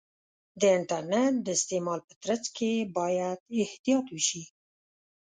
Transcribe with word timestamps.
د 0.59 0.61
انټرنیټ 0.77 1.33
د 1.41 1.47
استعمال 1.57 1.99
په 2.07 2.13
ترڅ 2.23 2.43
کې 2.57 2.71
باید 2.97 3.37
احتیاط 3.63 4.05
وشي. 4.11 4.43